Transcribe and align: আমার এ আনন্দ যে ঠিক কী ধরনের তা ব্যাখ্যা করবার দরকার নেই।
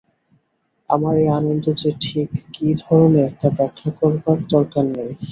আমার 0.89 1.15
এ 1.17 1.37
আনন্দ 1.37 1.65
যে 1.81 1.89
ঠিক 2.03 2.29
কী 2.53 2.67
ধরনের 2.81 3.29
তা 3.39 3.47
ব্যাখ্যা 3.57 3.89
করবার 3.99 4.37
দরকার 4.51 4.85
নেই। 4.95 5.11